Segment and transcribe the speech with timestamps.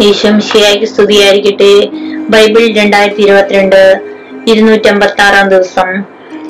[0.00, 1.86] ഈശംശിയായി സ്തുതിയായിരിക്കട്ടെ.
[2.28, 4.00] ബൈബിൾ രണ്ടായിരത്തി ഇരുപത്തിരണ്ട്
[4.46, 6.04] ഇരുന്നൂറ്റമ്പത്തി ആറാം ദിവസം.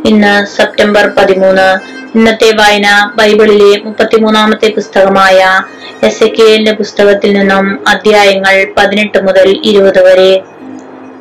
[0.05, 1.79] ഇന്ന് സെപ്റ്റംബർ പതിമൂന്ന്.
[2.19, 5.63] ഇന്നത്തെ വായന ബൈബിളിലെ മുപ്പത്തിമൂന്നാമത്തെ പുസ്തകമായ
[6.03, 10.43] എസ് എ കെലിന്റെ പുസ്തകത്തിൽ നിന്നും അധ്യായങ്ങൾ പതിനെട്ട് മുതൽ ഇരുപത് വരെ.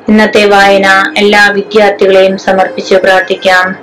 [0.10, 3.76] ഇന്നത്തെ വായന എല്ലാ വിദ്യാർത്ഥികളെയും സമർപ്പിച്ച് പ്രാർത്ഥിക്കാം.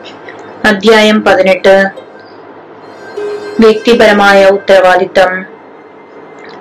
[0.65, 1.85] അധ്യായം പതിനെട്ട്.
[3.61, 5.52] വ്യക്തിപരമായ ഉത്തരവാദിത്തം.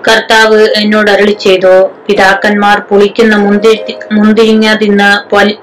[0.08, 1.90] കർത്താവ് എന്നോട് അരുളി ചെയ്തു.
[2.08, 5.10] പിതാക്കന്മാർ പുളിക്കുന്ന മുന്തിരി മുന്തിരിങ്ങ തിന്ന്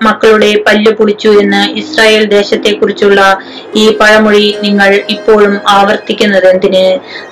[0.05, 3.39] മക്കളുടെ പല്ല് പുളിച്ചു എന്ന് ഇസ്രായേൽ ദേശത്തെക്കുറിച്ചുള്ള
[3.77, 6.85] ഈ പഴമൊഴി നിങ്ങൾ ഇപ്പോഴും ആവർത്തിക്കുന്നത് എന്തിന്?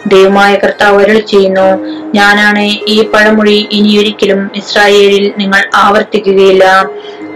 [0.08, 1.68] ദൈവമായ കർത്താവ് അരുളി ചെയ്യുന്നു
[2.14, 6.64] ഞാനാണ് ഈ പഴമൊഴി ഇനിയൊരിക്കലും ഇസ്രായേലിൽ നിങ്ങൾ ആവർത്തിക്കുകയില്ല.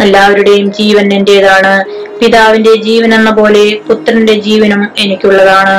[0.01, 1.75] എല്ലാവരുടെയും ജീവൻ എന്റേതാണ്.
[2.21, 5.77] പിതാവിന്റെ ജീവൻ എന്ന പോലെ പുത്രന്റെ ജീവനും എനിക്കുള്ളതാണ്.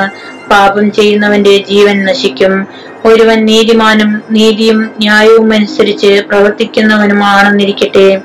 [0.50, 2.66] പാപം ചെയ്യുന്നവന്റെ ജീവൻ നശിക്കും.
[3.06, 8.20] ഒരുവൻ നീതിമാനും നീതിയും ന്യായവും അനുസരിച്ച് പ്രവർത്തിക്കുന്നവനുമാണെന്നിരിക്കട്ടെ.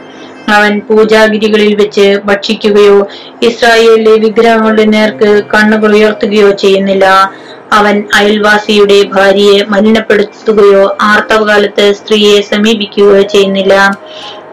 [0.49, 3.07] അവൻ പൂജാഗിരികളിൽ വെച്ച് ഭക്ഷിക്കുകയോ
[3.43, 7.31] ഇസ്രായേലിലെ വിഗ്രഹങ്ങളുടെ നേർക്ക് കണ്ണുകൾ ഉയർത്തുകയോ ചെയ്യുന്നില്ല.
[7.73, 13.99] അവൻ അയൽവാസിയുടെ ഭാര്യയെ മലിനപ്പെടുത്തുകയോ ആർത്തവകാലത്ത് സ്ത്രീയെ സമീപിക്കുകയോ ചെയ്യുന്നില്ല.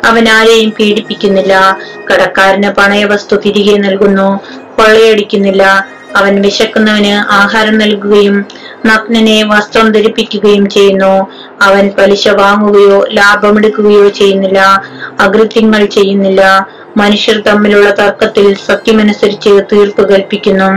[0.04, 1.78] അവൻ ആരെയും പീഡിപ്പിക്കുന്നില്ല.
[2.10, 4.40] കടക്കാരന് പണയവസ്തു തിരികെ നൽകുന്നു.
[4.76, 5.86] കൊള്ളയടിക്കുന്നില്ല.
[6.14, 8.44] അവൻ വിശക്കുന്നവന് ആഹാരം നൽകുകയും
[8.86, 11.26] നഗ്നനെ വസ്ത്രം ധരിപ്പിക്കുകയും ചെയ്യുന്നു.
[11.62, 14.82] അവൻ പലിശ വാങ്ങുകയോ ലാഭമെടുക്കുകയോ ചെയ്യുന്നില്ല.
[15.20, 16.66] അകൃത്യങ്ങൾ ചെയ്യുന്നില്ല.
[16.96, 20.70] മനുഷ്യർ തമ്മിലുള്ള തർക്കത്തിൽ സത്യമനുസരിച്ച് തീർപ്പ് കൽപ്പിക്കുന്നു.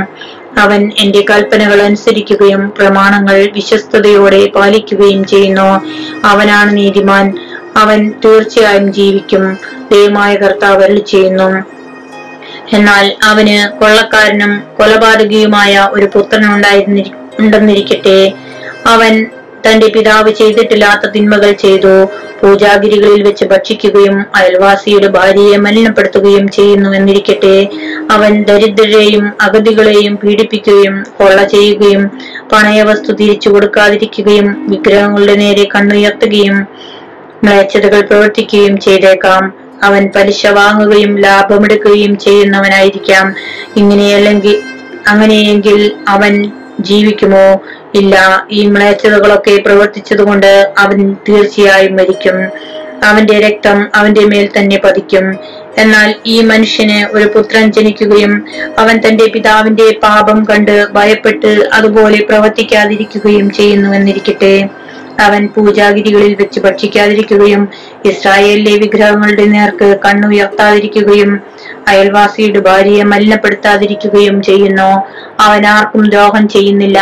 [0.59, 5.69] അവൻ എന്റെ കൽപ്പനകൾ അനുസരിക്കുകയും പ്രമാണങ്ങൾ വിശ്വസ്തയോടെ പാലിക്കുകയും ചെയ്യുന്നു.
[6.27, 7.37] അവനാണ് നീതിമാൻ.
[7.77, 9.57] അവൻ തീർച്ചയായും ജീവിക്കും.
[9.91, 11.76] ദയമായ കർത്താവ് ചെയ്യുന്നു
[12.73, 16.45] എന്നാൽ അവന് കൊള്ളക്കാരനും കൊലപാതകിയുമായ ഒരു പുത്രൻ
[17.39, 18.33] ഉണ്ടെന്നിരിക്കട്ടെ.
[18.87, 19.25] അവൻ
[19.67, 22.05] തന്റെ പിതാവ് ചെയ്തിട്ടില്ലാത്ത തിന്മകൾ ചെയ്തു
[22.41, 27.69] പൂജാഗിരികളിൽ വെച്ച് ഭക്ഷിക്കുകയും അയൽവാസിയുടെ ഭാര്യയെ മലിനപ്പെടുത്തുകയും ചെയ്യുന്നു എന്നിരിക്കട്ടെ.
[28.11, 32.11] അവൻ ദരിദ്രരെയും അഗതികളെയും പീഡിപ്പിക്കുകയും കൊള്ള ചെയ്യുകയും
[32.53, 36.67] പണയവസ്തു തിരിച്ചു കൊടുക്കാതിരിക്കുകയും വിഗ്രഹങ്ങളുടെ നേരെ കണ്ണുയർത്തുകയും
[37.43, 39.66] മ്ലേച്ഛതകൾ പ്രവർത്തിക്കുകയും ചെയ്തേക്കാം.
[39.83, 43.33] അവൻ പലിശ വാങ്ങുകയും ലാഭമെടുക്കുകയും ചെയ്യുന്നവനായിരിക്കാം.
[43.77, 44.61] ഇങ്ങനെയല്ലെങ്കിൽ
[45.07, 47.61] അങ്ങനെയെങ്കിൽ അവൻ ജീവിക്കുമോ?
[47.95, 48.47] ഇല്ല.
[48.51, 52.37] ഈ മ്ലേച്ഛതകളൊക്കെ പ്രവർത്തിച്ചതുകൊണ്ട് അവൻ തീർച്ചയായും മരിക്കും.
[53.03, 55.35] അവന്റെ രക്തം അവന്റെ മേൽ തന്നെ പതിക്കും.
[55.77, 58.45] എന്നാൽ ഈ മനുഷ്യന് ഒരു പുത്രൻ ജനിക്കുകയും
[58.79, 64.69] അവൻ തന്റെ പിതാവിന്റെ പാപം കണ്ട് ഭയപ്പെട്ട് അതുപോലെ പ്രവർത്തിക്കാതിരിക്കുകയും ചെയ്യുന്നുവെന്നിരിക്കട്ടെ
[65.19, 67.67] അവൻ പൂജാഗിരികളിൽ വെച്ച് ഭക്ഷിക്കാതിരിക്കുകയും
[68.05, 71.39] ഇസ്രായേലിലെ വിഗ്രഹങ്ങളുടെ നേർക്ക് കണ്ണുയർത്താതിരിക്കുകയും
[71.87, 74.89] അയൽവാസിയുടെ ഭാര്യയെ മലിനപ്പെടുത്താതിരിക്കുകയും ചെയ്യുന്നു.
[75.39, 76.99] അവൻ ആർക്കും ദ്രോഹം ചെയ്യുന്നില്ല.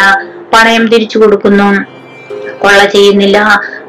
[0.54, 1.96] പണയം തിരിച്ചു കൊടുക്കുന്നു.
[2.60, 3.38] കൊള്ള ചെയ്യുന്നില്ല.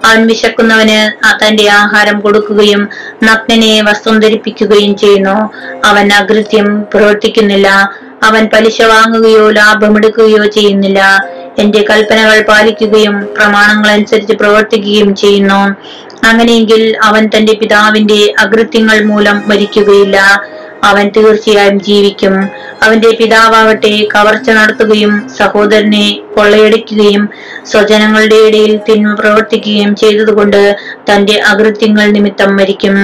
[0.04, 0.98] അവൻ വിശക്കുന്നവന്
[1.42, 2.88] തന്റെ ആഹാരം കൊടുക്കുകയും
[3.24, 5.36] നഗ്നനെ വസ്ത്രം ധരിപ്പിക്കുകയും ചെയ്യുന്നു.
[5.84, 7.68] അവൻ അകൃത്യം പ്രവർത്തിക്കുന്നില്ല.
[8.22, 11.00] അവൻ പലിശ വാങ്ങുകയോ ലാഭമെടുക്കുകയോ ചെയ്യുന്നില്ല.
[11.58, 15.60] എന്റെ കൽപ്പനകൾ പാലിക്കുകയും പ്രമാണങ്ങൾ അനുസരിച്ച് പ്രവർത്തിക്കുകയും ചെയ്യുന്നു.
[16.24, 20.18] അങ്ങനെയെങ്കിൽ അവൻ തന്റെ പിതാവിന്റെ അകൃത്യങ്ങൾ മൂലം മരിക്കുകയില്ല.
[20.84, 22.34] അവൻ തീർച്ചയായും ജീവിക്കും.
[22.82, 26.06] അവന്റെ പിതാവാവട്ടെ കവർച്ച നടത്തുകയും സഹോദരനെ
[26.36, 27.22] കൊള്ളയടിക്കുകയും
[27.64, 30.60] സ്വജനങ്ങളുടെ ഇടയിൽ തിന്മ പ്രവർത്തിക്കുകയും ചെയ്തതുകൊണ്ട്
[31.10, 32.96] തന്റെ അകൃത്യങ്ങൾ നിമിത്തം മരിക്കും.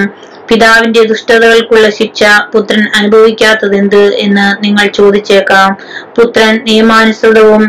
[0.49, 2.23] പിതാവിന്റെ ദുഷ്ടതകൾക്കുള്ള ശിക്ഷ
[2.53, 5.77] പുത്രൻ അനുഭവിക്കാത്തതെന്ത് എന്ന് നിങ്ങൾ ചോദിച്ചേക്കാം.
[6.17, 7.63] പുത്രൻ നിയമാനുസൃതവും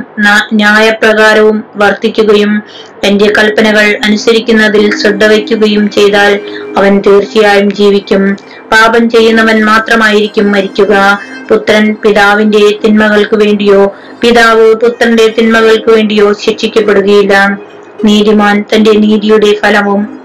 [0.53, 2.63] ന്യായപ്രകാരവും വർത്തിക്കുകയും
[3.05, 6.33] തന്റെ കൽപ്പനകൾ അനുസരിക്കുന്നതിൽ ശ്രദ്ധ വയ്ക്കുകയും ചെയ്താൽ
[6.77, 8.37] അവൻ തീർച്ചയായും ജീവിക്കും.
[8.73, 10.95] പാപം ചെയ്യുന്നവൻ മാത്രമായിരിക്കും മരിക്കുക.
[11.49, 13.81] പുത്രൻ പിതാവിന്റെ തിന്മകൾക്ക് വേണ്ടിയോ
[14.21, 17.35] പിതാവ് പുത്രന്റെ തിന്മകൾക്ക് വേണ്ടിയോ ശിക്ഷിക്കപ്പെടുകയില്ല.
[18.05, 20.24] നീതിമാൻ തന്റെ നീതിയുടെ ഫലവും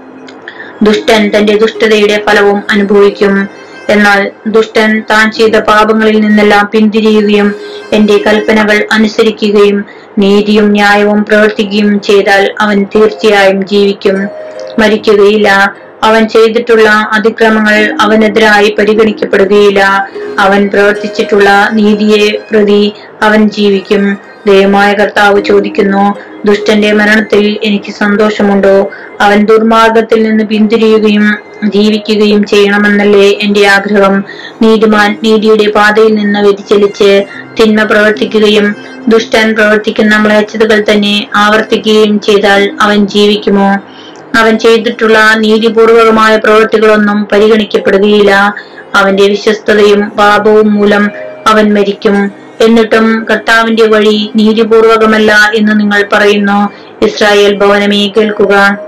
[0.82, 3.48] ദുഷ്ടൻ തന്റെ ദുഷ്ടതയുടെ ഫലവും അനുഭവിക്കും.
[3.88, 7.54] എന്നാൽ ദുഷ്ടൻ താൻ ചെയ്ത പാപങ്ങളിൽ നിന്നെല്ലാം പിന്തിരിയുകയും
[7.92, 9.84] എന്റെ കൽപ്പനകൾ അനുസരിക്കുകയും
[10.18, 14.28] നീതിയും ന്യായവും പ്രവർത്തിക്കുകയും ചെയ്താൽ അവൻ തീർച്ചയായും ജീവിക്കും.
[14.78, 15.76] മരിക്കുകയില്ല.
[16.02, 20.08] അവൻ ചെയ്തിട്ടുള്ള അതിക്രമങ്ങൾ അവനെതിരായി പരിഗണിക്കപ്പെടുകയില്ല.
[20.38, 24.29] അവൻ പ്രവർത്തിച്ചിട്ടുള്ള നീതിയെ പ്രതി അവൻ ജീവിക്കും.
[24.46, 26.14] ദൈവമായ കർത്താവ് ചോദിക്കുന്നു
[26.44, 28.90] ദുഷ്ടന്റെ മരണത്തിൽ എനിക്ക് സന്തോഷമുണ്ടോ?
[29.20, 34.24] അവൻ ദുർമാർഗത്തിൽ നിന്ന് പിന്തിരിയുകയും ജീവിക്കുകയും ചെയ്യണമെന്നല്ലേ എന്റെ ആഗ്രഹം.
[34.62, 37.24] നീതിമാൻ നീതിയുടെ പാതയിൽ നിന്ന് വ്യതിചലിച്ച്
[37.60, 38.76] തിന്മ പ്രവർത്തിക്കുകയും
[39.08, 43.76] ദുഷ്ടൻ പ്രവർത്തിക്കുന്ന മ്ലേച്ഛതകൾ തന്നെ ആവർത്തിക്കുകയും ചെയ്താൽ അവൻ ജീവിക്കുമോ?
[44.38, 48.54] അവൻ ചെയ്തിട്ടുള്ള നീതിപൂർവകമായ പ്രവൃത്തികളൊന്നും പരിഗണിക്കപ്പെടുകയില്ല.
[48.94, 51.10] അവന്റെ വിശ്വസ്തതയും പാപവും മൂലം
[51.46, 52.39] അവൻ മരിക്കും.
[52.60, 56.58] എന്നിട്ടും കർത്താവിന്റെ വഴി നീതിപൂർവകമല്ല എന്ന് നിങ്ങൾ പറയുന്നു.
[57.04, 58.78] ഇസ്രായേൽ ഭവനമേ കേൾക്കുക.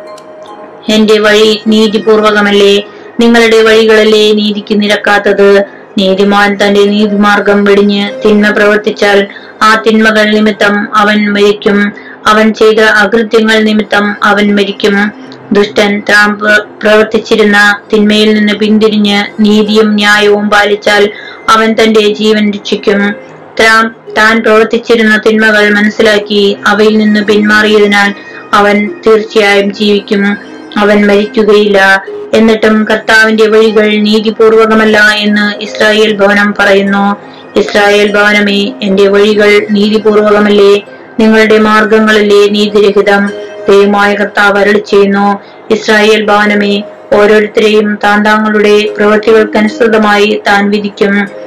[0.88, 2.82] എന്റെ വഴി നീതിപൂർവകമല്ലേ?
[3.20, 5.64] നിങ്ങളുടെ വഴികളല്ലേ നീതിക്ക് നിരക്കാത്തത്?
[5.98, 9.26] നീതിമാൻ തന്റെ നീതിമാർഗം വെടിഞ്ഞ് തിന്മ പ്രവർത്തിച്ചാൽ
[9.62, 11.92] ആ തിന്മകൾ നിമിത്തം അവൻ മരിക്കും.
[12.26, 15.12] അവൻ ചെയ്ത അകൃത്യങ്ങൾ നിമിത്തം അവൻ മരിക്കും.
[15.52, 16.38] ദുഷ്ടൻ താൻ
[16.82, 21.10] പ്രവർത്തിച്ചിരുന്ന തിന്മയിൽ നിന്ന് പിന്തിരിഞ്ഞ് നീതിയും ന്യായവും പാലിച്ചാൽ
[21.48, 23.31] അവൻ തന്റെ ജീവൻ രക്ഷിക്കും.
[23.60, 23.88] താൻ
[24.18, 28.14] താൻ പ്രവർത്തിച്ചിരുന്ന തിന്മകൾ മനസ്സിലാക്കി അവയിൽ നിന്ന് പിന്മാറിയതിനാൽ
[28.54, 30.36] അവൻ തീർച്ചയായും ജീവിക്കും
[30.76, 32.02] അവൻ മരിക്കുകയില്ല.
[32.34, 37.16] എന്നിട്ടും കർത്താവിന്റെ വഴികൾ നീതിപൂർവകമല്ല എന്ന് ഇസ്രായേൽ ഭവനം പറയുന്നു.
[37.58, 40.80] ഇസ്രായേൽ ഭവനമേ എന്റെ വഴികൾ നീതിപൂർവകമല്ലേ?
[41.20, 43.26] നിങ്ങളുടെ മാർഗങ്ങളിലെ നീതിരഹിതം?
[43.68, 45.38] ദൈവമായ കർത്താവ് അരളി ചെയ്യുന്നു.
[45.70, 46.82] ഇസ്രായേൽ ഭവനമേ
[47.12, 51.41] ഓരോരുത്തരെയും താൻ താങ്കളുടെ പ്രവൃത്തികൾക്കനുസൃതമായി താൻ വിധിക്കും.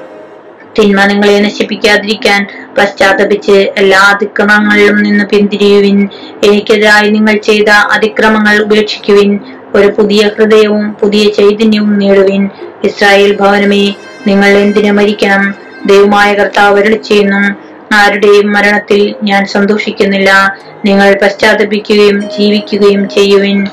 [0.80, 6.10] തിന്മ നിങ്ങളെ നശിപ്പിക്കാതിരിക്കാൻ പശ്ചാത്തപിച്ച് എല്ലാ അതിക്രമങ്ങളിലും നിന്ന് പിന്തിരിയുവിൻ.
[6.44, 9.40] എനിക്കെതിരായി നിങ്ങൾ ചെയ്ത അതിക്രമങ്ങൾ ഉപേക്ഷിക്കുവിൻ.
[9.76, 12.50] ഒരു പുതിയ ഹൃദയവും പുതിയ ചൈതന്യവും നേടുവിൻ.
[12.84, 13.94] ഇസ്രായേൽ ഭവനമേ
[14.28, 15.56] നിങ്ങൾ എന്തിനു മരിക്കണം?
[15.86, 17.56] ദൈവമായ കർത്താവ് അരളി ചെയ്യുന്നു
[17.96, 20.58] ആരുടെയും മരണത്തിൽ ഞാൻ സന്തോഷിക്കുന്നില്ല.
[20.86, 23.68] നിങ്ങൾ പശ്ചാത്തപിക്കുകയും ജീവിക്കുകയും ചെയ്യുവിൻ.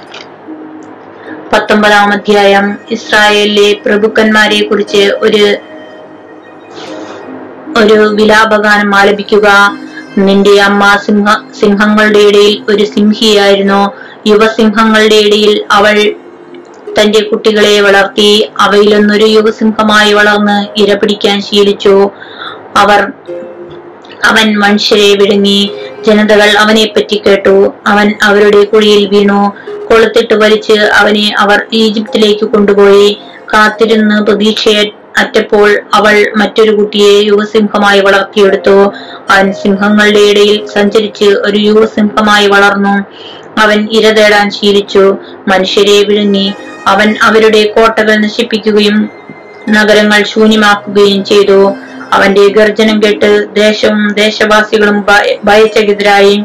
[1.53, 2.79] പത്തൊമ്പതാം അധ്യായം.
[2.91, 5.57] ഇസ്രായേലിലെ പ്രഭുക്കന്മാരെ കുറിച്ച് ഒരു
[7.79, 9.49] ഒരു വിലാപഗാനം ആലപിക്കുക.
[10.19, 11.27] നിന്റെ അമ്മ സിംഹ
[11.61, 13.93] സിംഹങ്ങളുടെ ഇടയിൽ ഒരു സിംഹിയായിരുന്നു.
[14.27, 16.15] യുവസിംഹങ്ങളുടെ ഇടയിൽ അവൾ
[16.99, 18.49] തന്റെ കുട്ടികളെ വളർത്തി.
[18.61, 22.11] അവയിലൊന്നൊരു യുവസിംഹമായി വളർന്ന് ഇര പിടിക്കാൻ ശീലിച്ചു.
[22.77, 23.13] അവർ
[24.25, 25.71] അവൻ മനുഷ്യരെ വിഴുങ്ങി.
[26.07, 27.73] ജനതകൾ അവനെ പറ്റി കേട്ടു.
[27.87, 29.57] അവൻ അവരുടെ കുഴിയിൽ വീണു.
[29.91, 33.21] കൊളുത്തിട്ട് വലിച്ച് അവനെ അവർ ഈജിപ്തിലേക്ക് കൊണ്ടുപോയി.
[33.55, 34.85] കാത്തിരുന്ന് പ്രതീക്ഷയെ
[35.19, 38.93] അറ്റപ്പോൾ അവൾ മറ്റൊരു കുട്ടിയെ യുവസിംഹമായി വളർത്തിയെടുത്തു.
[39.31, 43.05] അവൻ സിംഹങ്ങളുടെ ഇടയിൽ സഞ്ചരിച്ച് ഒരു യുവസിംഹമായി വളർന്നു.
[43.61, 45.17] അവൻ ഇര തേടാൻ ശീലിച്ചു.
[45.49, 46.55] മനുഷ്യരെ വിഴുങ്ങി.
[46.87, 49.11] അവൻ അവരുടെ കോട്ടകൾ നശിപ്പിക്കുകയും
[49.71, 51.73] നഗരങ്ങൾ ശൂന്യമാക്കുകയും ചെയ്തു.
[52.13, 56.45] അവന്റെ ഗർജനം കേട്ട് ദേശവും ദേശവാസികളും ഭയ- ഭയചകിതരായി.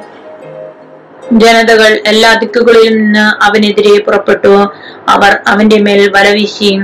[1.31, 4.71] ജനതകൾ എല്ലാ ദിക്കുകളിലും നിന്ന് അവനെതിരെ പുറപ്പെട്ടു.
[5.09, 6.81] അവർ അവന്റെ മേൽ വലവീശി.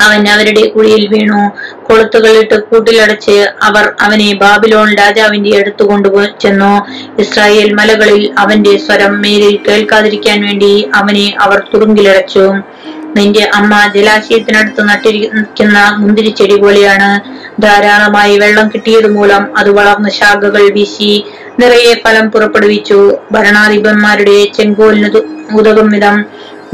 [0.00, 1.40] അവൻ അവരുടെ കുഴിയിൽ വീണു.
[1.82, 6.72] കൊളുത്തുകളിട്ട് കൂട്ടിലടച്ച് അവർ അവനെ ബാബിലോൺ രാജാവിന്റെ അടുത്ത് കൊണ്ടുപോയി ചെന്നു.
[7.20, 12.46] ഇസ്രായേൽ മലകളിൽ അവന്റെ സ്വരം മേലിൽ കേൾക്കാതിരിക്കാൻ വേണ്ടി അവനെ അവർ തുറുങ്കിലടച്ചു.
[13.16, 17.10] നിന്റെ അമ്മ ജലാശയത്തിനടുത്ത് നട്ടിരിക്കുന്ന മുന്തിരിച്ചെടി പോലെയാണ്.
[17.62, 21.24] ധാരാളമായി വെള്ളം കിട്ടിയത് മൂലം അത് വളർന്ന ശാഖകൾ വീശി
[21.60, 23.18] നിറയെ ഫലം പുറപ്പെടുവിച്ചു.
[23.32, 25.10] ഭരണാധിപന്മാരുടെ ചെങ്കോലിന്
[25.54, 26.16] ഉതകും വിധം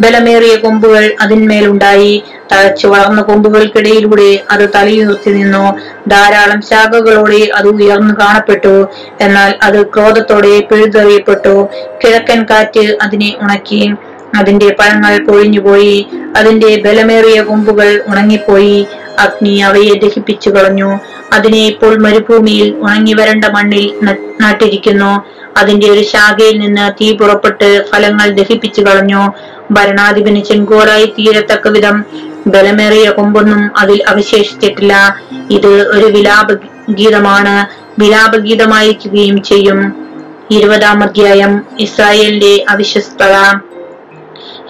[0.00, 2.24] ബലമേറിയ കൊമ്പുകൾ അതിന്മേലുണ്ടായി.
[2.52, 5.78] തഴച്ചു വളർന്ന കൊമ്പുകൾക്കിടയിലൂടെ അത് തലയുയർത്തി നിന്നു.
[6.08, 8.88] ധാരാളം ശാഖകളോടെ അത് ഉയർന്നു കാണപ്പെട്ടു.
[9.20, 11.68] എന്നാൽ അത് ക്രോധത്തോടെ പിഴുതെറിയപ്പെട്ടു.
[12.04, 13.94] കിഴക്കൻ കാറ്റ് അതിനെ ഉണക്കി.
[14.34, 16.06] അതിന്റെ പഴങ്ങൾ പൊഴിഞ്ഞുപോയി
[16.36, 18.86] അതിന്റെ ബലമേറിയ കൊമ്പുകൾ ഉണങ്ങിപ്പോയി.
[19.18, 21.00] അഗ്നി അവയെ ദഹിപ്പിച്ചു കളഞ്ഞു.
[21.32, 23.98] അതിനെ ഇപ്പോൾ മരുഭൂമിയിൽ ഉണങ്ങി വരണ്ട മണ്ണിൽ
[24.40, 25.24] നാട്ടിരിക്കുന്നു.
[25.56, 29.32] അതിന്റെ ഒരു ശാഖയിൽ നിന്ന് തീ പുറപ്പെട്ട് ഫലങ്ങൾ ദഹിപ്പിച്ചു കളഞ്ഞു.
[29.70, 32.04] ഭരണാധിപന് ചെങ്കോറായി തീരത്തക്ക വിധം
[32.46, 35.16] ബലമേറിയ കൊമ്പൊന്നും അതിൽ അവശേഷിച്ചിട്ടില്ല.
[35.50, 36.52] ഇത് ഒരു വിലാപ
[36.90, 37.54] ഗീതമാണ്
[38.00, 40.06] വിലാപഗീതമായിരിക്കുകയും ചെയ്യും.
[40.50, 43.60] ഇരുപതാം അധ്യായം ഇസ്രായേലിന്റെ അവിശ്വസ്തത.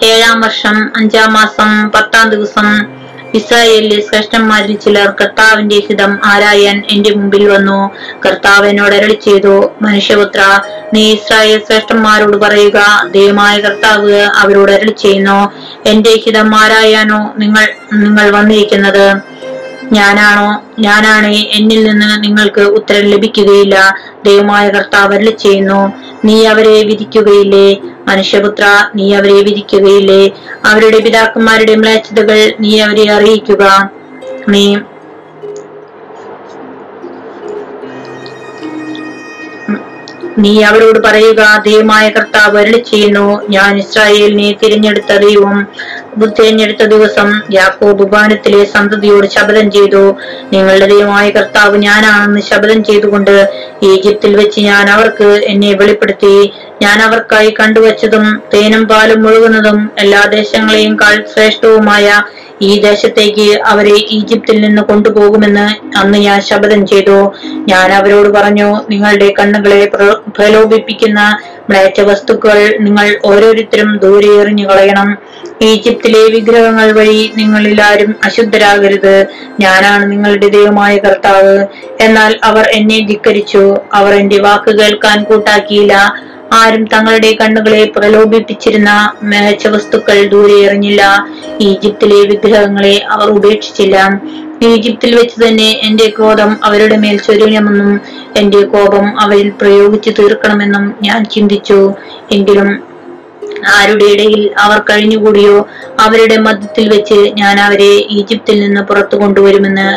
[0.03, 2.97] ഏഴാം വർഷം അഞ്ചാം മാസം പത്താം ദിവസം
[3.35, 7.91] ഇസ്രായേലിലെ ശ്രേഷ്ഠന്മാരിൽ ചിലർ കർത്താവിന്റെ ഹിതം ആരായാൻ എന്റെ മുമ്പിൽ വന്നു.
[8.25, 10.59] കർത്താവ് എന്നോട് അരളി ചെയ്തു മനുഷ്യപുത്ര
[10.93, 13.07] നീ ഇസ്രായേൽ ശ്രേഷ്ഠന്മാരോട് പറയുക.
[13.11, 15.53] ദൈവമായ കർത്താവ് അവരോട് അരളി ചെയ്യുന്നു.
[15.85, 19.36] എന്റെ ഹിതം ആരായാനോ നിങ്ങൾ നിങ്ങൾ വന്നിരിക്കുന്നത്?
[19.93, 20.63] ഞാനാണോ?
[20.79, 23.75] ഞാനാണ് എന്നിൽ നിന്ന് നിങ്ങൾക്ക് ഉത്തരം ലഭിക്കുകയില്ല.
[24.25, 25.93] ദൈവമായ കർത്താവ് അരുളി ചെയ്യുന്നു.
[26.25, 27.81] നീ അവരെ വിധിക്കുകയില്ലേ?
[28.07, 28.65] മനുഷ്യപുത്ര
[28.95, 30.31] നീ അവരെ വിധിക്കുകയില്ലേ?
[30.65, 33.91] അവരുടെ പിതാക്കന്മാരുടെ മ്ലേച്ഛതകൾ നീ അവരെ അറിയിക്കുക.
[34.49, 34.77] നീ
[40.39, 43.41] നീ അവരോട് പറയുക ദൈവമായ കർത്താവ് അരുളി ചെയ്യുന്നു.
[43.49, 45.67] ഞാൻ ഇസ്രായേലിനെ തിരഞ്ഞെടുത്ത ദൈവം.
[46.25, 50.03] തിരഞ്ഞെടുത്ത ദിവസം യാക്കോബ് ഉപാനത്തിലെ സന്തതിയോട് ശപഥം ചെയ്തു.
[50.53, 53.35] നിങ്ങളുടെ ദൈവമായ കർത്താവ് ഞാനാണെന്ന് ശപഥം ചെയ്തുകൊണ്ട്
[53.83, 56.35] ഈജിപ്തിൽ വെച്ച് ഞാൻ അവർക്ക് എന്നെ വെളിപ്പെടുത്തി.
[56.81, 62.07] ഞാൻ അവർക്കായി കണ്ടുവച്ചതും തേനും പാലും മുഴുകുന്നതും എല്ലാ ദേശങ്ങളെയും കാൾ ശ്രേഷ്ഠവുമായ
[62.61, 65.65] ഈ ദേശത്തേക്ക് അവരെ ഈജിപ്തിൽ നിന്ന് കൊണ്ടുപോകുമെന്ന്
[65.97, 67.17] അന്ന് ഞാൻ ശപഥം ചെയ്തു.
[67.67, 69.91] ഞാൻ അവരോട് പറഞ്ഞു നിങ്ങളുടെ കണ്ണുകളെ
[70.37, 71.19] പ്രലോഭിപ്പിക്കുന്ന
[71.69, 75.09] മ്ലേച്ഛ വസ്തുക്കൾ നിങ്ങൾ ഓരോരുത്തരും ദൂരെ എറിഞ്ഞു കളയണം
[76.07, 79.15] ഈജിപ്തിലെ വിഗ്രഹങ്ങൾ വഴി നിങ്ങളിൽ ആരും അശുദ്ധരാകരുത്.
[79.59, 81.55] ഞാനാണ് നിങ്ങളുടെ ദൈവമായ കർത്താവ്.
[82.01, 83.63] എന്നാൽ അവർ എന്നെ ധിക്കരിച്ചു.
[83.93, 85.93] അവർ എന്റെ വാക്ക് കേൾക്കാൻ കൂട്ടാക്കിയില്ല.
[86.53, 88.91] ആരും തങ്ങളുടെ കണ്ണുകളെ പ്രലോഭിപ്പിച്ചിരുന്ന
[89.23, 91.03] മേച്ച വസ്തുക്കൾ ദൂരെ എറിഞ്ഞില്ല.
[91.61, 93.97] ഈജിപ്തിലെ വിഗ്രഹങ്ങളെ അവർ ഉപേക്ഷിച്ചില്ല.
[94.67, 97.91] ഈജിപ്തിൽ വെച്ച് തന്നെ എന്റെ ക്രോധം അവരുടെ മേൽ ചൊരിയണമെന്നും
[98.37, 101.79] എന്റെ കോപം അവരിൽ പ്രയോഗിച്ചു തീർക്കണമെന്നും ഞാൻ ചിന്തിച്ചു.
[102.31, 102.69] എങ്കിലും
[103.75, 105.67] ആരുടെ ഇടയിൽ അവർ കഴിഞ്ഞുകൂടിയോ?
[105.99, 109.87] അവരുടെ മധ്യത്തിൽ വെച്ച് ഞാൻ അവരെ ഈജിപ്തിൽ നിന്ന് പുറത്തു കൊണ്ടുവരുമെന്ന്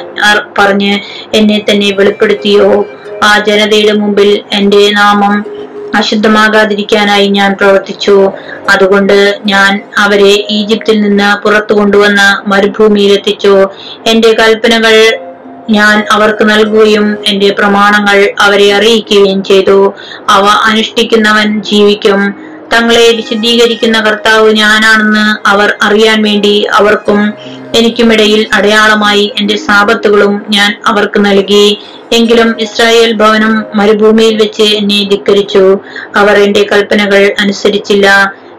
[0.59, 0.93] പറഞ്ഞ്
[1.35, 2.85] എന്നെ തന്നെ വെളിപ്പെടുത്തിയോ?
[3.25, 5.35] ആ ജനതയുടെ മുമ്പിൽ എന്റെ നാമം
[5.95, 8.33] അശുദ്ധമാകാതിരിക്കാനായി ഞാൻ പ്രവർത്തിച്ചു.
[8.71, 13.55] അതുകൊണ്ട് ഞാൻ അവരെ ഈജിപ്തിൽ നിന്ന് പുറത്തു കൊണ്ടുവന്ന മരുഭൂമിയിലെത്തിച്ചു
[14.07, 14.95] എന്റെ കൽപ്പനകൾ
[15.71, 19.95] ഞാൻ അവർക്ക് നൽകുകയും എന്റെ പ്രമാണങ്ങൾ അവരെ അറിയിക്കുകയും ചെയ്തു.
[20.29, 22.50] അവ അനുഷ്ഠിക്കുന്നവൻ ജീവിക്കും.
[22.73, 27.21] തങ്ങളെ വിശദീകരിക്കുന്ന കർത്താവ് ഞാനാണെന്ന് അവർ അറിയാൻ വേണ്ടി അവർക്കും
[27.75, 31.67] എനിക്കുമിടയിൽ അടയാളമായി എന്റെ സാപത്തുകളും ഞാൻ അവർക്ക് നൽകി.
[32.13, 35.65] എങ്കിലും ഇസ്രായേൽ ഭവനം മരുഭൂമിയിൽ വെച്ച് എന്നെ ധിക്കരിച്ചു.
[36.17, 38.07] അവർ എന്റെ കൽപ്പനകൾ അനുസരിച്ചില്ല.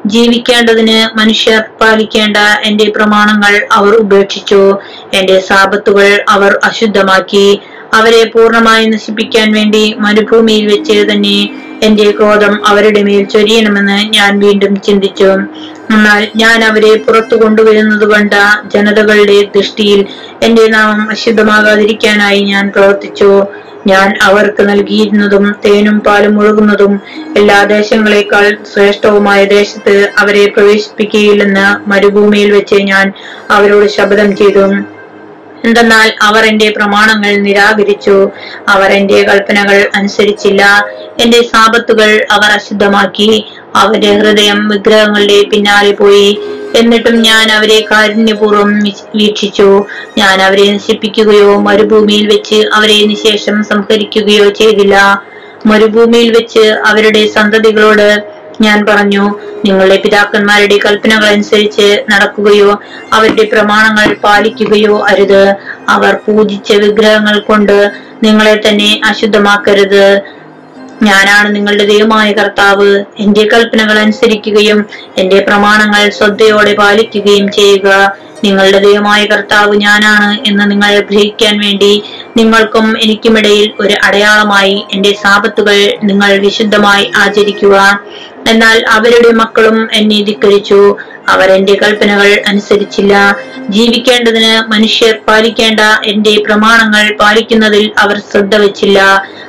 [0.05, 4.61] ജീവിക്കേണ്ടതിന് മനുഷ്യർ പാലിക്കേണ്ട എന്റെ പ്രമാണങ്ങൾ അവർ ഉപേക്ഷിച്ചു.
[5.13, 7.47] എന്റെ സാപത്തുകൾ അവർ അശുദ്ധമാക്കി.
[7.93, 11.37] അവരെ പൂർണമായി നശിപ്പിക്കാൻ വേണ്ടി മരുഭൂമിയിൽ വെച്ച് തന്നെ
[11.81, 15.29] എന്റെ ക്രോധം അവരുടെ മേൽ ചൊരിയണമെന്ന് ഞാൻ വീണ്ടും ചിന്തിച്ചു.
[15.95, 18.33] എന്നാൽ ഞാൻ അവരെ പുറത്തു കൊണ്ടുവരുന്നത് കണ്ട
[18.73, 20.05] ജനതകളുടെ ദൃഷ്ടിയിൽ
[20.43, 23.31] എന്റെ നാമം അശുദ്ധമാകാതിരിക്കാനായി ഞാൻ പ്രവർത്തിച്ചു.
[23.87, 26.93] ഞാൻ അവർക്ക് നൽകിയിരുന്നതും തേനും പാലും ഒഴുകുന്നതും
[27.37, 33.13] എല്ലാ ദേശങ്ങളെക്കാൾ ശ്രേഷ്ഠവുമായ ദേശത്ത് അവരെ പ്രവേശിപ്പിക്കുകയില്ലെന്ന് മരുഭൂമിയിൽ വെച്ച് ഞാൻ
[33.49, 34.65] അവരോട് ശപഥം ചെയ്തു.
[35.65, 38.15] എന്തെന്നാൽ അവർ എന്റെ പ്രമാണങ്ങൾ നിരാകരിച്ചു.
[38.67, 40.63] അവർ എന്റെ കൽപ്പനകൾ അനുസരിച്ചില്ല.
[41.19, 43.29] എന്റെ സാപത്തുകൾ അവർ അശുദ്ധമാക്കി.
[43.75, 46.29] അവരുടെ ഹൃദയം വിഗ്രഹങ്ങളുടെ പിന്നാലെ പോയി.
[46.75, 48.69] എന്നിട്ടും ഞാൻ അവരെ കാരുണ്യപൂർവം
[49.15, 49.69] വീക്ഷിച്ചു.
[50.17, 54.95] ഞാൻ അവരെ നശിപ്പിക്കുകയോ മരുഭൂമിയിൽ വെച്ച് അവരെ നിശേഷം സംഹരിക്കുകയോ ചെയ്തില്ല.
[55.65, 58.07] മരുഭൂമിയിൽ വെച്ച് അവരുടെ സന്തതികളോട്
[58.61, 62.79] ഞാൻ പറഞ്ഞു നിങ്ങളുടെ പിതാക്കന്മാരുടെ കൽപ്പനകൾ അനുസരിച്ച് നടക്കുകയോ
[63.13, 65.55] അവരുടെ പ്രമാണങ്ങൾ പാലിക്കുകയോ അരുത്.
[65.89, 67.91] അവർ പൂജിച്ച വിഗ്രഹങ്ങൾ കൊണ്ട്
[68.23, 70.21] നിങ്ങളെ തന്നെ അശുദ്ധമാക്കരുത്.
[71.03, 73.03] ഞാനാണ് നിങ്ങളുടെ ദൈവമായ കർത്താവ്.
[73.19, 74.85] എന്റെ കൽപ്പനകൾ അനുസരിക്കുകയും
[75.17, 78.17] എന്റെ പ്രമാണങ്ങൾ ശ്രദ്ധയോടെ പാലിക്കുകയും ചെയ്യുക.
[78.43, 82.03] നിങ്ങളുടെ ദൈവമായ കർത്താവ് ഞാനാണ് എന്ന് നിങ്ങൾ ഗ്രഹിക്കാൻ വേണ്ടി
[82.37, 87.99] നിങ്ങൾക്കും എനിക്കുമിടയിൽ ഒരു അടയാളമായി എന്റെ സാപത്തുകൾ നിങ്ങൾ വിശുദ്ധമായി ആചരിക്കുക.
[88.47, 90.97] എന്നാൽ അവരുടെ മക്കളും എന്നെ ധിക്കരിച്ചു.
[91.29, 93.37] അവർ എന്റെ കൽപ്പനകൾ അനുസരിച്ചില്ല.
[93.69, 98.99] ജീവിക്കേണ്ടതിന് മനുഷ്യർ പാലിക്കേണ്ട എന്റെ പ്രമാണങ്ങൾ പാലിക്കുന്നതിൽ അവർ ശ്രദ്ധ വച്ചില്ല.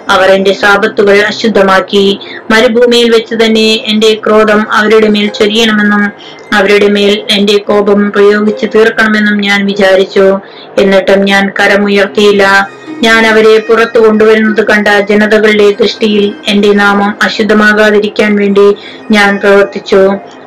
[0.09, 2.21] അവർ എന്റെ ശാപത്തുകൾ അശുദ്ധമാക്കി.
[2.51, 6.13] മരുഭൂമിയിൽ വെച്ച് തന്നെ എന്റെ ക്രോധം അവരുടെ മേൽ ചൊരിയണമെന്നും
[6.53, 10.39] അവരുടെ മേൽ എന്റെ കോപം പ്രയോഗിച്ച് തീർക്കണമെന്നും ഞാൻ വിചാരിച്ചു.
[10.79, 12.69] എന്നിട്ടും ഞാൻ കരമുയർത്തിയില്ല.
[13.05, 18.67] ഞാൻ അവരെ പുറത്തു കൊണ്ടുവരുന്നത് കണ്ട ജനതകളുടെ ദൃഷ്ടിയിൽ എന്റെ നാമം അശുദ്ധമാകാതിരിക്കാൻ വേണ്ടി
[19.11, 20.03] ഞാൻ പ്രവർത്തിച്ചു.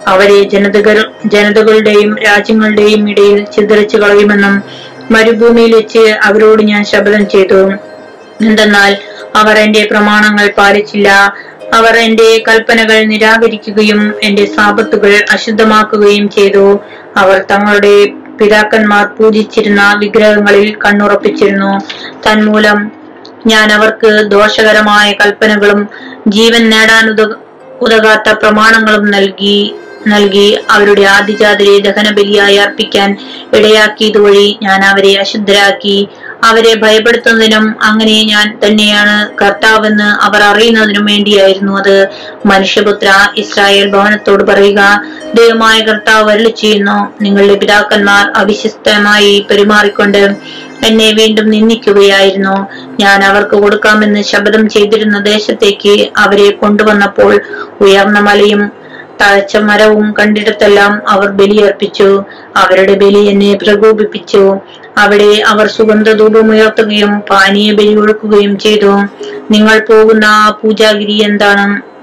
[0.08, 4.56] അവരെ ജനതകൾ ജനതകളുടെയും രാജ്യങ്ങളുടെയും ഇടയിൽ ചിതറിച്ചു കളയുമെന്നും
[5.12, 7.62] മരുഭൂമിയിൽ വെച്ച് അവരോട് ഞാൻ ശപഥം ചെയ്തു.
[8.42, 8.92] എന്തെന്നാൽ
[9.36, 11.10] അവർ എന്റെ പ്രമാണങ്ങൾ പാലിച്ചില്ല.
[11.74, 16.66] അവർ എന്റെ കൽപ്പനകൾ നിരാകരിക്കുകയും എന്റെ സാപത്തുകൾ അശുദ്ധമാക്കുകയും ചെയ്തു.
[17.18, 17.96] അവർ തങ്ങളുടെ
[18.39, 21.72] പിതാക്കന്മാർ പൂജിച്ചിരുന്ന വിഗ്രഹങ്ങളിൽ കണ്ണുറപ്പിച്ചിരുന്നു.
[22.25, 22.92] തന്മൂലം
[23.48, 25.82] ഞാൻ അവർക്ക് ദോഷകരമായ കൽപ്പനകളും
[26.27, 27.10] ജീവൻ നേടാൻ
[27.82, 29.75] ഉതകാത്ത പ്രമാണങ്ങളും നൽകി
[30.08, 33.18] നൽകി അവരുടെ ആദിജാതരെ ദഹനബലിയായി അർപ്പിക്കാൻ
[33.54, 36.10] ഇടയാക്കിയതുവഴി ഞാൻ അവരെ അശുദ്ധരാക്കി.
[36.46, 41.96] അവരെ ഭയപ്പെടുത്തുന്നതിനും അങ്ങനെ ഞാൻ തന്നെയാണ് കർത്താവെന്ന് അവർ അറിയുന്നതിനും വേണ്ടിയായിരുന്നു അത്.
[42.46, 44.82] മനുഷ്യപുത്ര ഇസ്രായേൽ ഭവനത്തോട് പറയുക
[45.34, 50.22] ദൈവമായ കർത്താവ് വരളി ചെയ്യുന്നു നിങ്ങളുടെ പിതാക്കന്മാർ അവിശ്വസ്തമായി പെരുമാറിക്കൊണ്ട്
[50.88, 52.56] എന്നെ വീണ്ടും നിന്ദിക്കുകയായിരുന്നു.
[53.00, 57.34] ഞാൻ അവർക്ക് കൊടുക്കാമെന്ന് ശപഥം ചെയ്തിരുന്ന ദേശത്തേക്ക് അവരെ കൊണ്ടുവന്നപ്പോൾ
[57.82, 58.64] ഉയർന്ന മലയും
[59.22, 62.24] തഴച്ച മരവും കണ്ടിടത്തെല്ലാം അവർ ബലിയർപ്പിച്ചു.
[62.55, 64.57] അവരുടെ ബലി എന്നെ പ്രകോപിപ്പിച്ചു.
[64.98, 65.67] അവിടെ അവർ
[66.51, 68.91] ഉയർത്തുകയും പാനീയ ബലി ഒഴുക്കുകയും ചെയ്തു.
[69.51, 71.95] നിങ്ങൾ പോകുന്ന ആ പൂജാഗിരി എന്താണ്?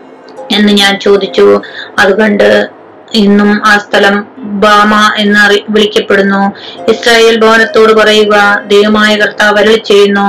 [0.55, 1.63] എന്ന് ഞാൻ ചോദിച്ചു.
[1.99, 2.69] അതുകണ്ട്
[3.15, 6.43] ഇന്നും ആ സ്ഥലം ബാമ എന്ന് വിളിക്കപ്പെടുന്നു.
[6.89, 10.27] ഇസ്രായേൽ ഭവനത്തോട് പറയുക ദൈവമായ കർത്താവ് അരളി ചെയ്യുന്നു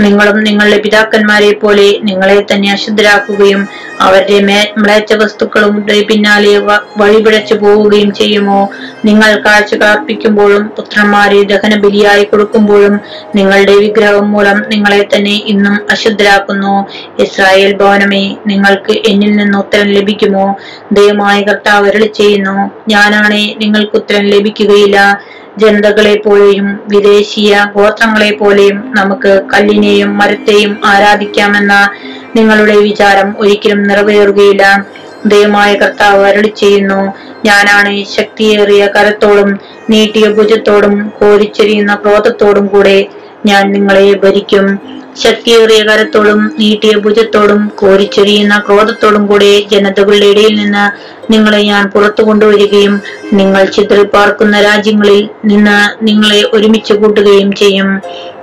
[0.00, 3.68] നിങ്ങളും നിങ്ങളുടെ പിതാക്കന്മാരെ പോലെ നിങ്ങളെ തന്നെ അശുദ്ധരാക്കുകയും
[4.00, 6.58] അവരുടെ മ്ലേച്ച മ്ലേച്ഛ വസ്തുക്കളുടെ പിന്നാലെ
[6.98, 8.60] വഴിപിടച്ചു പോവുകയും ചെയ്യുമോ?
[9.04, 13.00] നിങ്ങൾ കാഴ്ച കാർപ്പിക്കുമ്പോഴും പുത്രന്മാരെ ദഹന ബലിയായി കൊടുക്കുമ്പോഴും
[13.34, 16.74] നിങ്ങളുടെ വിഗ്രഹം മൂലം നിങ്ങളെ തന്നെ ഇന്നും അശുദ്ധരാക്കുന്നു.
[17.18, 20.46] ഇസ്രായേൽ ഭവനമേ നിങ്ങൾക്ക് എന്നിൽ നിന്ന് ഉത്തരം ലഭിക്കുമോ?
[20.92, 22.56] ദയമായ കർത്താവ് അരളി ചെയ്യുന്നു
[22.88, 24.98] ഞാനാണേ നിങ്ങൾക്ക് ഉത്തരം ലഭിക്കുകയില്ല.
[25.58, 31.74] ജനതകളെ പോലെയും വിദേശീയ ഗോത്രങ്ങളെ പോലെയും നമുക്ക് കല്ലിനെയും മരത്തെയും ആരാധിക്കാമെന്ന
[32.36, 34.64] നിങ്ങളുടെ വിചാരം ഒരിക്കലും നിറവേറുകയില്ല.
[35.26, 37.00] ദയമായ കർത്താവ് അരളി ചെയ്യുന്നു
[37.46, 39.50] ഞാനാണ് ശക്തിയേറിയ കരത്തോടും
[39.90, 42.98] നീട്ടിയ ഭുജത്തോടും കോരിച്ചെരിയുന്ന ക്രോധത്തോടും കൂടെ
[43.46, 44.66] ഞാൻ നിങ്ങളെ ഭരിക്കും.
[45.22, 50.84] ശക്തിയേറിയ കരത്തോടും നീട്ടിയ ഭുജത്തോടും കോരിച്ചൊരിയുന്ന ക്രോധത്തോടും കൂടെ ജനതകളുടെ ഇടയിൽ നിന്ന്
[51.32, 53.00] നിങ്ങളെ ഞാൻ പുറത്തു കൊണ്ടുവരികയും
[53.32, 58.00] നിങ്ങൾ ചിതറിപ്പാർക്കുന്ന രാജ്യങ്ങളിൽ നിന്ന് നിങ്ങളെ ഒരുമിച്ച് കൂട്ടുകയും ചെയ്യും.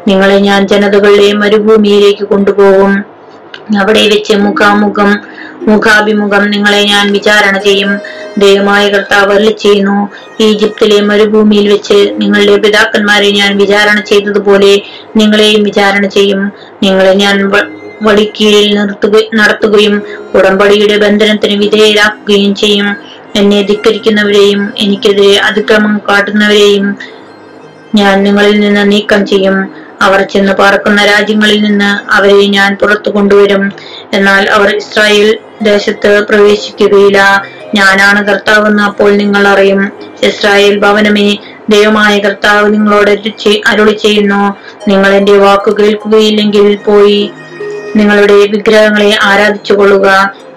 [0.07, 3.05] നിങ്ങളെ ഞാൻ ജനതകളുടെ മരുഭൂമിയിലേക്ക് കൊണ്ടുപോകും.
[3.79, 5.11] അവിടെ വെച്ച് മുഖാമുഖം
[5.67, 7.91] മുഖാഭിമുഖം നിങ്ങളെ ഞാൻ വിചാരണ ചെയ്യും.
[8.37, 9.97] ദൈവമായ കർത്താവ് അരുളി ചെയ്യുന്നു.
[10.41, 14.73] ഈജിപ്തിലെ മരുഭൂമിയിൽ വെച്ച് നിങ്ങളുടെ പിതാക്കന്മാരെ ഞാൻ വിചാരണ ചെയ്തതുപോലെ
[15.17, 16.51] നിങ്ങളെയും വിചാരണ ചെയ്യും.
[16.83, 17.51] നിങ്ങളെ ഞാൻ
[18.01, 19.95] വടിക്കീഴിൽ നിർത്തുക നടത്തുകയും
[20.35, 22.87] ഉടമ്പടിയുടെ ബന്ധനത്തിന് വിധേയരാക്കുകയും ചെയ്യും.
[23.35, 26.97] എന്നെ ധിക്കരിക്കുന്നവരെയും എനിക്കെതിരെ അതിക്രമം കാട്ടുന്നവരെയും
[27.95, 29.57] ഞാൻ നിങ്ങളിൽ നിന്ന് നീക്കം ചെയ്യും.
[30.01, 33.71] അവർ ചെന്ന് പാർക്കുന്ന രാജ്യങ്ങളിൽ നിന്ന് അവരെ ഞാൻ പുറത്തു കൊണ്ടുവരും.
[34.13, 37.43] എന്നാൽ അവർ ഇസ്രായേൽ ദേശത്ത് പ്രവേശിക്കുകയില്ല.
[37.75, 39.91] ഞാനാണ് കർത്താവെന്ന് അപ്പോൾ നിങ്ങൾ അറിയും.
[40.23, 41.37] ഇസ്രായേൽ ഭവനമേ
[41.69, 43.09] ദൈവമായ കർത്താവ് നിങ്ങളോട്
[43.67, 44.57] അരുളി ചെയ്യുന്നു.
[44.87, 47.31] നിങ്ങൾ എന്റെ വാക്ക് കേൾക്കുകയില്ലെങ്കിൽ പോയി.
[47.95, 50.07] നിങ്ങളുടെ വിഗ്രഹങ്ങളെ ആരാധിച്ചുകൊള്ളുക.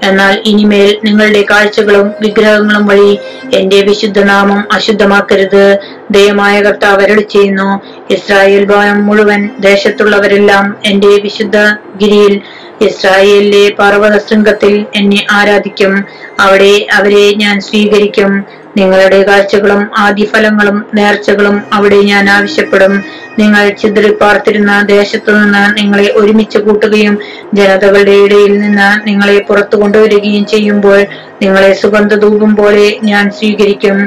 [0.02, 3.18] എന്നാൽ ഇനിമേൽ നിങ്ങളുടെ കാഴ്ചകളും വിഗ്രഹങ്ങളും വഴി
[3.54, 5.64] എന്റെ വിശുദ്ധനാമം അശുദ്ധമാക്കരുത്.
[6.10, 7.68] ദയമായ കർത്താവ് അരളി ചെയ്യുന്നു
[8.12, 11.56] ഇസ്രായേൽ ഭവനം മുഴുവൻ ദേശത്തുള്ളവരെല്ലാം എന്റെ വിശുദ്ധ
[12.02, 12.40] ഗിരിയിൽ
[12.80, 16.04] ഇസ്രായേലിലെ പർവത ശൃംഗത്തിൽ എന്നെ ആരാധിക്കും.
[16.40, 18.32] അവിടെ അവരെ ഞാൻ സ്വീകരിക്കും.
[18.78, 23.04] നിങ്ങളുടെ കാഴ്ചകളും ആദിഫലങ്ങളും നേർച്ചകളും അവിടെ ഞാൻ ആവശ്യപ്പെടും.
[23.38, 27.18] നിങ്ങൾ ചിതറിപ്പാർത്തിരുന്ന ദേശത്തു നിന്ന് നിങ്ങളെ ഒരുമിച്ച് കൂട്ടുകയും
[27.54, 31.00] ജനതകളുടെ ഇടയിൽ നിന്ന് നിങ്ങളെ പുറത്തു കൊണ്ടുവരികയും ചെയ്യുമ്പോൾ
[31.42, 33.98] നിങ്ങളെ സുഗന്ധധൂപം പോലെ ഞാൻ സ്വീകരിക്കും.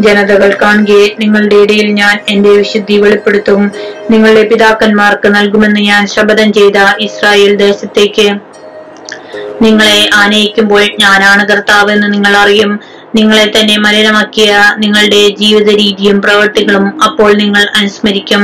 [0.00, 3.62] ജനതകൾ കാണുകയെ നിങ്ങളുടെ ഇടയിൽ ഞാൻ എന്റെ വിശുദ്ധി വെളിപ്പെടുത്തും.
[4.10, 8.28] നിങ്ങളുടെ പിതാക്കന്മാർക്ക് നൽകുമെന്ന് ഞാൻ ശപഥം ചെയ്ത ഇസ്രായേൽ ദേശത്തേക്ക്
[9.62, 12.80] നിങ്ങളെ ആനയിക്കുമ്പോൾ ഞാനാണ് കർത്താവ് എന്ന് നിങ്ങൾ അറിയും.
[13.18, 18.42] നിങ്ങളെ തന്നെ മലിനമാക്കിയ നിങ്ങളുടെ ജീവിത രീതിയും പ്രവൃത്തികളും അപ്പോൾ നിങ്ങൾ അനുസ്മരിക്കും.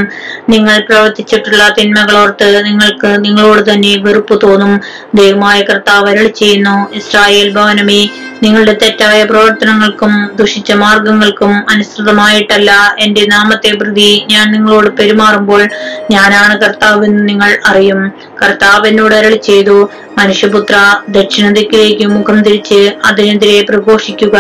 [0.48, 4.72] നിങ്ങൾ പ്രവർത്തിച്ചിട്ടുള്ള തിന്മകളോർത്ത് നിങ്ങൾക്ക് നിങ്ങളോട് തന്നെ വെറുപ്പ് തോന്നും.
[5.14, 8.00] ദൈവമായ കർത്താവ് അരളി ചെയ്യുന്നു ഇസ്രായേൽ ഭവനമേ
[8.42, 14.10] നിങ്ങളുടെ തെറ്റായ പ്രവർത്തനങ്ങൾക്കും ദുഷിച്ച മാർഗങ്ങൾക്കും അനുസൃതമായിട്ടല്ല എന്റെ നാമത്തെ പ്രതി.
[14.30, 15.62] ഞാൻ നിങ്ങളോട് പെരുമാറുമ്പോൾ
[16.10, 18.00] ഞാനാണ് കർത്താവ് എന്ന് നിങ്ങൾ അറിയും.
[18.42, 19.76] കർത്താവ് എന്നോട് അരളി ചെയ്തു
[20.18, 20.77] മനുഷ്യപുത്ര
[21.09, 24.37] ദക്ഷിണ ദിക്കിലേക്ക് മുഖം തിരിച്ച് അതിനെതിരെ പ്രഘോഷിക്കുക.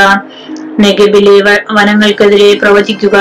[0.80, 1.36] നെഗബിലെ
[1.72, 3.16] വനങ്ങൾക്കെതിരെ പ്രവചിക്കുക.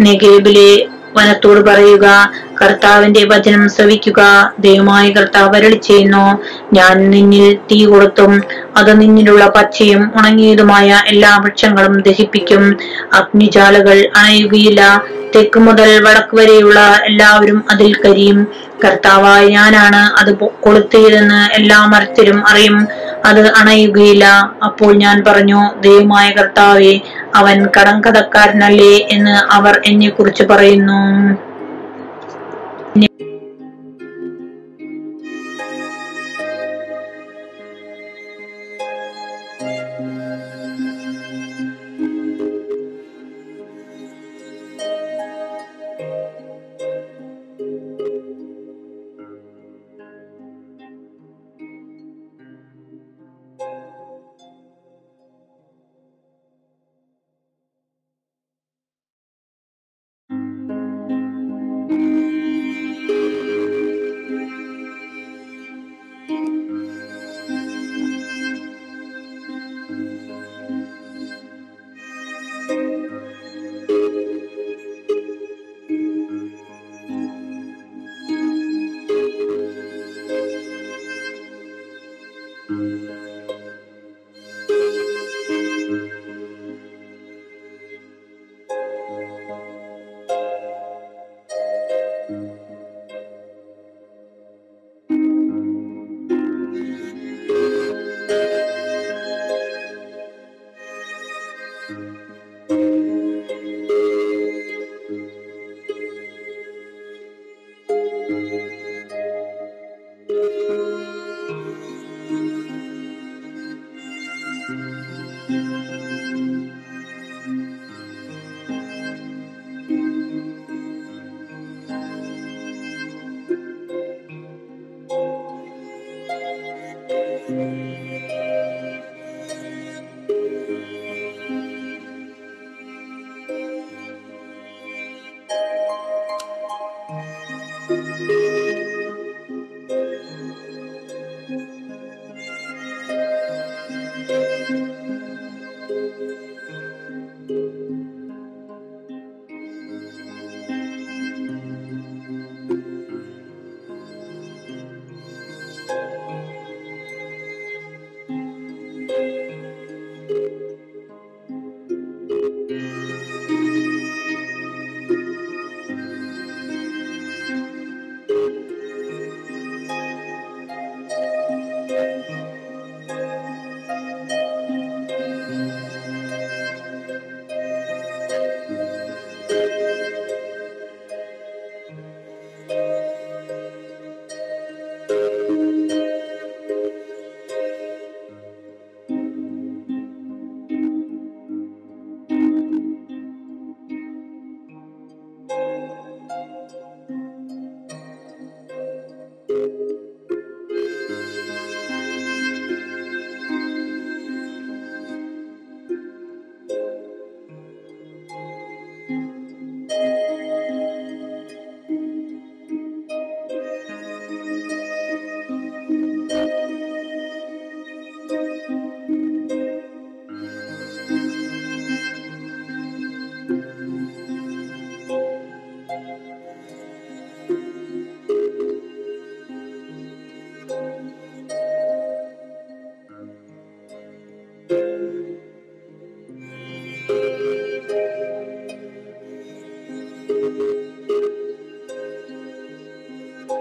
[0.00, 0.70] നെഗേബിലെ
[1.16, 4.20] വനത്തോട് പറയുക കർത്താവിന്റെ വചനം ശ്രവിക്കുക.
[4.58, 6.38] ദൈവമായ കർത്താവ് അരളി ചെയ്യുന്നു.
[6.72, 8.42] ഞാൻ നിന്നിൽ തീ കൊടുത്തും
[8.76, 12.76] അത് നിന്നിലുള്ള പച്ചയും ഉണങ്ങിയതുമായ എല്ലാ വൃക്ഷങ്ങളും ദഹിപ്പിക്കും.
[13.12, 15.04] അഗ്നിജാലകൾ അണയുകയില്ല.
[15.34, 18.46] തെക്ക് മുതൽ വടക്ക് വരെയുള്ള എല്ലാവരും അതിൽ കരിയും.
[18.84, 22.86] കർത്താവായ ഞാനാണ് അത് കൊളുത്തിയതെന്ന് എല്ലാ മരത്തിലും അറിയും.
[23.24, 24.24] അത് അണയുകയില്ല.
[24.64, 27.00] അപ്പോൾ ഞാൻ പറഞ്ഞു ദൈവമായ കർത്താവെ
[27.34, 31.00] അവൻ കടങ്കഥക്കാരനല്ലേ എന്ന് അവർ എന്നെ കുറിച്ച് പറയുന്നു.
[82.68, 83.53] Música